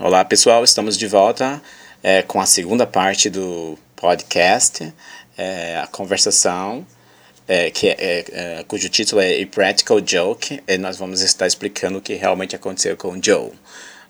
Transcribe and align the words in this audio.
Olá 0.00 0.24
pessoal, 0.24 0.62
estamos 0.62 0.96
de 0.96 1.08
volta 1.08 1.60
é, 2.04 2.22
com 2.22 2.40
a 2.40 2.46
segunda 2.46 2.86
parte 2.86 3.28
do 3.28 3.76
podcast, 3.96 4.94
é, 5.36 5.76
a 5.76 5.88
conversação, 5.88 6.86
é, 7.48 7.68
que 7.72 7.88
é, 7.88 8.24
é, 8.30 8.64
cujo 8.68 8.88
título 8.88 9.20
é 9.20 9.42
A 9.42 9.46
Practical 9.48 10.00
Joke, 10.00 10.62
e 10.68 10.78
nós 10.78 10.96
vamos 10.96 11.20
estar 11.20 11.48
explicando 11.48 11.98
o 11.98 12.00
que 12.00 12.14
realmente 12.14 12.54
aconteceu 12.54 12.96
com 12.96 13.20
Joe. 13.20 13.50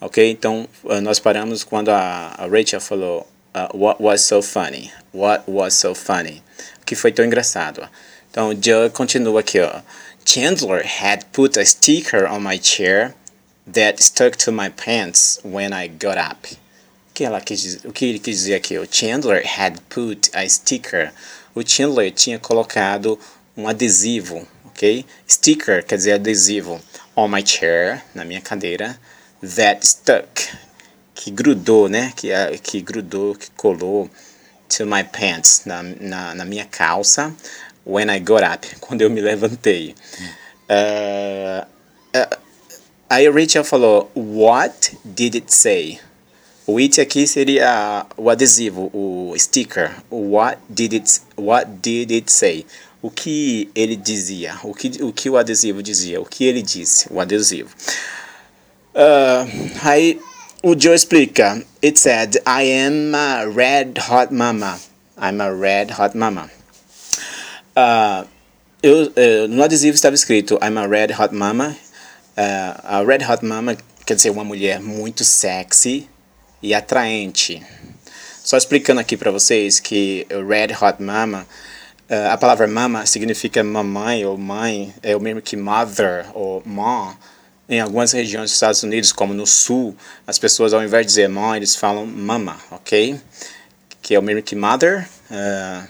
Ok? 0.00 0.30
Então, 0.30 0.66
nós 1.02 1.18
paramos 1.18 1.62
quando 1.62 1.90
a, 1.90 2.34
a 2.38 2.46
Rachel 2.46 2.80
falou 2.80 3.28
uh, 3.54 3.76
What 3.76 4.02
was 4.02 4.22
so 4.22 4.40
funny? 4.40 4.90
What 5.12 5.44
was 5.46 5.74
so 5.74 5.94
funny? 5.94 6.42
O 6.80 6.86
que 6.86 6.94
foi 6.94 7.12
tão 7.12 7.26
engraçado? 7.26 7.86
Então, 8.30 8.56
Joe 8.58 8.88
continua 8.88 9.40
aqui, 9.40 9.60
ó. 9.60 9.82
Chandler 10.24 10.82
had 11.02 11.26
put 11.30 11.58
a 11.58 11.64
sticker 11.66 12.26
on 12.26 12.40
my 12.40 12.58
chair 12.58 13.14
that 13.66 14.02
stuck 14.02 14.36
to 14.36 14.52
my 14.52 14.68
pants 14.68 15.38
when 15.42 15.72
I 15.72 15.88
got 15.88 16.18
up. 16.18 16.46
O 17.10 17.14
que, 17.14 17.24
ela 17.24 17.40
quis, 17.40 17.84
o 17.84 17.92
que 17.92 18.06
ele 18.06 18.18
quis 18.18 18.38
dizer 18.38 18.54
aqui? 18.56 18.78
O 18.78 18.86
Chandler 18.86 19.42
had 19.44 19.80
put 19.88 20.30
a 20.34 20.48
sticker. 20.48 21.12
O 21.54 21.62
Chandler 21.62 22.10
tinha 22.10 22.38
colocado 22.38 23.18
um 23.56 23.68
adesivo, 23.68 24.46
ok? 24.66 25.06
Sticker 25.28 25.84
quer 25.84 25.96
dizer 25.96 26.12
adesivo. 26.14 26.80
On 27.16 27.28
my 27.28 27.46
chair, 27.46 28.02
na 28.14 28.24
minha 28.24 28.40
cadeira. 28.40 28.98
That 29.40 29.86
stuck, 29.86 30.42
que 31.14 31.30
grudou, 31.30 31.88
né? 31.88 32.12
Que, 32.16 32.30
que 32.58 32.80
grudou, 32.80 33.34
que 33.36 33.50
colou. 33.52 34.10
To 34.70 34.86
my 34.86 35.04
pants, 35.04 35.62
na, 35.66 35.82
na, 35.82 36.34
na 36.34 36.44
minha 36.44 36.64
calça. 36.64 37.32
When 37.86 38.10
I 38.10 38.18
got 38.18 38.42
up, 38.42 38.66
quando 38.80 39.02
eu 39.02 39.10
me 39.10 39.20
levantei. 39.20 39.94
Uh, 40.68 41.64
Aí 43.14 43.28
Rachel 43.28 43.62
falou, 43.62 44.10
what 44.16 44.98
did 45.04 45.36
it 45.36 45.54
say? 45.54 46.00
O 46.66 46.78
it 46.78 47.00
aqui 47.00 47.28
seria 47.28 48.06
o 48.16 48.28
adesivo, 48.28 48.90
o 48.92 49.32
sticker. 49.38 49.92
What 50.10 50.58
did 50.68 50.94
it, 50.94 51.20
what 51.36 51.78
did 51.80 52.10
it 52.10 52.32
say? 52.32 52.66
O 53.00 53.12
que 53.12 53.70
ele 53.72 53.94
dizia, 53.94 54.56
o 54.64 54.74
que, 54.74 55.00
o 55.00 55.12
que 55.12 55.30
o 55.30 55.36
adesivo 55.36 55.80
dizia, 55.80 56.20
o 56.20 56.24
que 56.24 56.44
ele 56.44 56.60
disse, 56.60 57.06
o 57.08 57.20
adesivo. 57.20 57.70
Uh, 58.92 59.46
aí 59.84 60.20
o 60.60 60.74
Joe 60.76 60.96
explica. 60.96 61.64
It 61.84 61.96
said, 61.96 62.38
I 62.44 62.64
am 62.64 63.14
a 63.14 63.44
red 63.44 63.92
hot 64.10 64.34
mama. 64.34 64.80
I'm 65.16 65.40
a 65.40 65.54
red 65.54 65.92
hot 65.92 66.18
mama. 66.18 66.50
Uh, 67.76 68.26
eu, 68.82 69.02
uh, 69.02 69.48
no 69.48 69.62
adesivo 69.62 69.94
estava 69.94 70.16
escrito, 70.16 70.58
I'm 70.60 70.76
a 70.76 70.88
red 70.88 71.12
hot 71.12 71.32
mama. 71.32 71.76
Uh, 72.36 72.74
a 72.82 73.04
Red 73.04 73.24
Hot 73.30 73.44
Mama 73.44 73.76
quer 74.04 74.16
dizer 74.16 74.30
uma 74.30 74.42
mulher 74.42 74.80
muito 74.80 75.22
sexy 75.22 76.08
e 76.60 76.74
atraente. 76.74 77.64
Só 78.42 78.56
explicando 78.56 79.00
aqui 79.00 79.16
para 79.16 79.30
vocês 79.30 79.78
que 79.78 80.26
Red 80.28 80.74
Hot 80.74 81.00
Mama, 81.00 81.46
uh, 82.10 82.32
a 82.32 82.36
palavra 82.36 82.66
mama 82.66 83.06
significa 83.06 83.62
mamãe 83.62 84.24
ou 84.26 84.36
mãe, 84.36 84.92
é 85.00 85.14
o 85.14 85.20
mesmo 85.20 85.40
que 85.40 85.56
mother 85.56 86.26
ou 86.34 86.60
mom. 86.66 87.14
Em 87.68 87.80
algumas 87.80 88.10
regiões 88.10 88.50
dos 88.50 88.54
Estados 88.54 88.82
Unidos, 88.82 89.12
como 89.12 89.32
no 89.32 89.46
sul, 89.46 89.96
as 90.26 90.38
pessoas 90.38 90.74
ao 90.74 90.82
invés 90.82 91.06
de 91.06 91.10
dizer 91.12 91.28
mãe, 91.28 91.58
eles 91.58 91.76
falam 91.76 92.04
mama, 92.04 92.58
ok? 92.70 93.18
Que 94.02 94.16
é 94.16 94.18
o 94.18 94.22
mesmo 94.22 94.42
que 94.42 94.56
mother, 94.56 95.08
uh, 95.30 95.88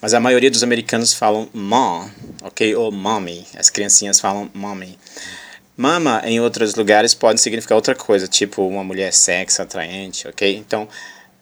mas 0.00 0.14
a 0.14 0.20
maioria 0.20 0.50
dos 0.50 0.62
americanos 0.62 1.12
falam 1.12 1.48
mom, 1.52 2.08
ok? 2.42 2.74
Ou 2.76 2.92
mommy, 2.92 3.44
as 3.58 3.68
criancinhas 3.68 4.20
falam 4.20 4.48
mommy. 4.54 4.96
Mama, 5.76 6.20
em 6.24 6.38
outros 6.38 6.74
lugares, 6.74 7.14
pode 7.14 7.40
significar 7.40 7.76
outra 7.76 7.94
coisa, 7.94 8.28
tipo 8.28 8.66
uma 8.66 8.84
mulher 8.84 9.12
sexy, 9.12 9.62
atraente, 9.62 10.28
ok? 10.28 10.56
Então, 10.56 10.86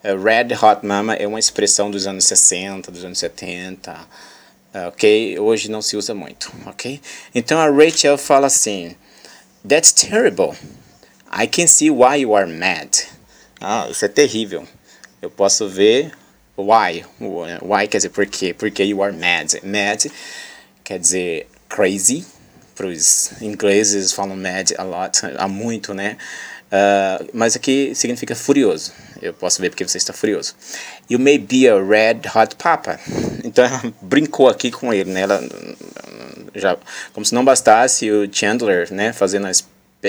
uh, 0.05 0.23
Red 0.23 0.55
Hot 0.55 0.87
Mama 0.87 1.15
é 1.15 1.27
uma 1.27 1.39
expressão 1.41 1.91
dos 1.91 2.07
anos 2.07 2.27
60, 2.27 2.93
dos 2.93 3.05
anos 3.05 3.19
70, 3.19 3.93
uh, 3.93 4.89
ok? 4.89 5.37
Hoje 5.41 5.69
não 5.69 5.83
se 5.83 5.97
usa 5.97 6.15
muito, 6.15 6.53
ok? 6.65 7.01
Então 7.35 7.59
a 7.59 7.69
Rachel 7.69 8.17
fala 8.17 8.47
assim: 8.47 8.95
That's 9.69 9.93
terrible. 9.93 10.57
I 11.33 11.49
can 11.49 11.67
see 11.67 11.91
why 11.91 12.21
you 12.21 12.37
are 12.37 12.51
mad. 12.51 12.89
Ah, 13.61 13.89
isso 13.91 14.05
é 14.05 14.09
terrível. 14.09 14.65
Eu 15.21 15.31
posso 15.31 15.69
ver 15.69 16.13
why. 16.57 17.05
Why 17.19 17.89
quer 17.89 17.99
dizer 17.99 18.11
por 18.11 18.27
quê? 18.27 18.55
Porque 18.55 18.85
you 18.85 19.03
are 19.03 19.13
mad. 19.13 19.55
Mad 19.65 20.07
quer 20.85 21.01
dizer 21.01 21.49
crazy 21.69 22.25
para 22.75 22.87
os 22.87 23.33
ingleses 23.41 24.13
falam 24.13 24.37
mad 24.37 24.73
a 24.77 24.83
lot, 24.83 25.21
há 25.37 25.49
muito, 25.49 25.95
né? 25.95 26.17
Uh, 26.71 27.29
mas 27.33 27.57
aqui 27.57 27.93
significa 27.95 28.35
furioso. 28.35 28.93
Eu 29.21 29.35
posso 29.35 29.61
ver 29.61 29.71
porque 29.71 29.87
você 29.87 29.99
está 29.99 30.13
furioso. 30.13 30.55
You 31.09 31.19
may 31.19 31.37
be 31.37 31.69
a 31.69 31.75
red 31.75 32.23
hot 32.35 32.57
papa. 32.57 32.99
Então 33.43 33.65
ela 33.65 33.83
brincou 34.03 34.49
aqui 34.49 34.71
com 34.71 34.93
ele, 34.93 35.11
né? 35.11 35.23
Ela, 35.23 35.43
já, 36.55 36.77
como 37.13 37.25
se 37.25 37.35
não 37.35 37.43
bastasse 37.43 38.11
o 38.11 38.29
Chandler, 38.31 38.93
né? 38.93 39.13
Fazendo 39.15 39.47
as, 39.47 39.67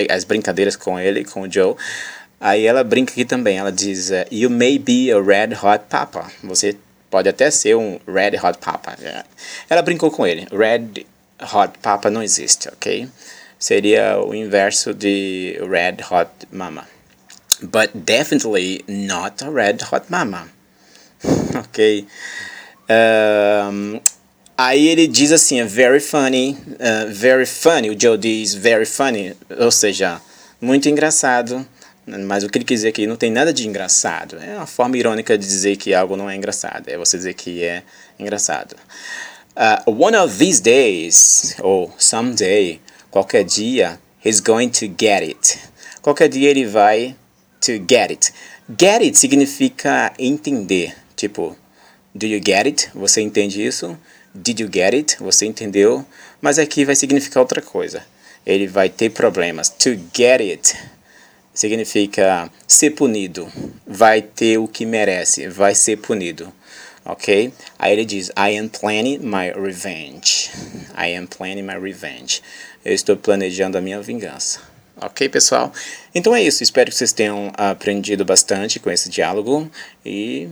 as 0.10 0.24
brincadeiras 0.26 0.76
com 0.76 1.00
ele, 1.00 1.24
com 1.24 1.42
o 1.42 1.52
Joe. 1.52 1.76
Aí 2.40 2.66
ela 2.66 2.84
brinca 2.84 3.14
aqui 3.14 3.24
também. 3.24 3.58
Ela 3.58 3.72
diz: 3.72 4.10
uh, 4.10 4.26
You 4.30 4.50
may 4.50 4.78
be 4.78 5.12
a 5.12 5.22
red 5.22 5.56
hot 5.56 5.86
papa. 5.90 6.30
Você 6.44 6.76
pode 7.10 7.30
até 7.30 7.50
ser 7.50 7.76
um 7.76 8.00
red 8.06 8.38
hot 8.38 8.60
papa. 8.60 8.96
Ela 9.70 9.82
brincou 9.82 10.12
com 10.12 10.28
ele. 10.28 10.46
Red 10.52 11.06
Hot 11.42 11.78
Papa 11.82 12.10
não 12.10 12.22
existe, 12.22 12.70
ok? 12.70 13.08
Seria 13.58 14.20
o 14.20 14.34
inverso 14.34 14.94
de 14.94 15.60
Red 15.62 15.98
Hot 16.10 16.32
Mama. 16.52 16.88
But 17.62 17.92
definitely 17.94 18.84
not 18.88 19.44
a 19.44 19.50
Red 19.50 19.78
Hot 19.92 20.06
Mama. 20.10 20.50
ok? 21.60 22.08
Um, 22.90 24.00
aí 24.58 24.88
ele 24.88 25.08
diz 25.08 25.32
assim, 25.32 25.60
é 25.60 25.66
very 25.66 26.00
funny, 26.00 26.58
uh, 26.68 27.12
very 27.12 27.46
funny, 27.46 27.90
o 27.90 28.00
Joe 28.00 28.18
diz 28.18 28.54
very 28.54 28.86
funny, 28.86 29.36
ou 29.58 29.72
seja, 29.72 30.20
muito 30.60 30.90
engraçado, 30.90 31.66
mas 32.06 32.44
o 32.44 32.50
que 32.50 32.58
ele 32.58 32.66
quer 32.66 32.74
dizer 32.74 32.90
aqui 32.90 33.08
não 33.08 33.16
tem 33.16 33.32
nada 33.32 33.54
de 33.54 33.68
engraçado. 33.68 34.38
É 34.42 34.58
uma 34.58 34.66
forma 34.66 34.98
irônica 34.98 35.38
de 35.38 35.46
dizer 35.46 35.78
que 35.78 35.94
algo 35.94 36.18
não 36.18 36.30
é 36.30 36.36
engraçado, 36.36 36.90
é 36.90 36.98
você 36.98 37.18
dizer 37.18 37.34
que 37.34 37.64
é 37.64 37.84
engraçado. 38.20 38.76
Uh, 39.56 39.84
one 39.86 40.16
of 40.16 40.38
these 40.38 40.62
days, 40.62 41.56
ou 41.62 41.92
someday, 41.98 42.80
qualquer 43.12 43.44
dia, 43.44 44.00
he's 44.24 44.40
going 44.40 44.70
to 44.70 44.88
get 44.88 45.22
it. 45.22 45.60
Qualquer 46.02 46.30
dia 46.30 46.50
ele 46.50 46.66
vai 46.66 47.16
to 47.60 47.78
get 47.78 48.12
it. 48.12 48.32
Get 48.70 49.02
it 49.02 49.18
significa 49.18 50.14
entender. 50.18 50.96
Tipo, 51.18 51.58
do 52.16 52.26
you 52.26 52.40
get 52.40 52.66
it? 52.66 52.90
Você 52.96 53.20
entende 53.20 53.62
isso? 53.62 53.98
Did 54.34 54.62
you 54.62 54.70
get 54.72 54.94
it? 54.94 55.18
Você 55.20 55.46
entendeu? 55.46 56.06
Mas 56.42 56.58
aqui 56.58 56.86
vai 56.86 56.96
significar 56.96 57.42
outra 57.42 57.62
coisa. 57.62 58.02
Ele 58.46 58.68
vai 58.68 58.88
ter 58.88 59.10
problemas. 59.10 59.68
To 59.68 59.90
get 60.16 60.40
it 60.40 60.74
significa 61.54 62.50
ser 62.66 62.92
punido. 62.92 63.52
Vai 63.86 64.22
ter 64.22 64.58
o 64.58 64.68
que 64.68 64.86
merece. 64.86 65.50
Vai 65.50 65.76
ser 65.76 65.98
punido 65.98 66.54
ok? 67.06 67.54
Aí 67.78 67.94
ele 67.94 68.06
diz, 68.06 68.30
I 68.30 68.58
am 68.58 68.70
planning 68.70 69.20
my 69.20 69.52
revenge. 69.52 70.50
I 70.98 71.16
am 71.16 71.28
planning 71.28 71.64
my 71.64 71.80
revenge. 71.80 72.42
Eu 72.84 72.94
estou 72.94 73.16
planejando 73.16 73.78
a 73.78 73.82
minha 73.82 74.02
vingança. 74.02 74.60
Ok, 75.00 75.28
pessoal? 75.30 75.74
Então 76.14 76.36
é 76.36 76.44
isso. 76.44 76.62
Espero 76.62 76.92
que 76.92 76.96
vocês 76.96 77.12
tenham 77.12 77.52
aprendido 77.56 78.24
bastante 78.24 78.80
com 78.80 78.92
esse 78.92 79.10
diálogo 79.10 79.70
e 80.06 80.48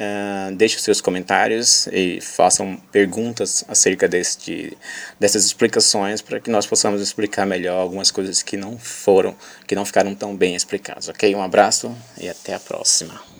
uh, 0.00 0.54
deixem 0.56 0.78
seus 0.80 1.00
comentários 1.00 1.86
e 1.92 2.20
façam 2.20 2.76
perguntas 2.90 3.64
acerca 3.68 4.08
desse, 4.08 4.76
dessas 5.18 5.44
explicações 5.44 6.20
para 6.20 6.40
que 6.40 6.50
nós 6.50 6.66
possamos 6.66 7.00
explicar 7.00 7.46
melhor 7.46 7.80
algumas 7.80 8.10
coisas 8.10 8.42
que 8.42 8.56
não 8.56 8.78
foram, 8.78 9.34
que 9.66 9.74
não 9.74 9.84
ficaram 9.84 10.14
tão 10.14 10.34
bem 10.34 10.56
explicadas. 10.56 11.08
Ok? 11.08 11.32
Um 11.34 11.42
abraço 11.42 11.94
e 12.18 12.28
até 12.28 12.54
a 12.54 12.60
próxima. 12.60 13.33